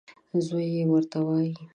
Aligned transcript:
زوی 0.45 0.65
یې 0.75 0.83
ورته 0.91 1.17
وايي. 1.25 1.51